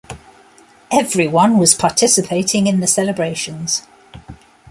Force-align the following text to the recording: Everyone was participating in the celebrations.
Everyone 0.91 1.59
was 1.59 1.75
participating 1.75 2.65
in 2.65 2.79
the 2.79 2.87
celebrations. 2.87 3.83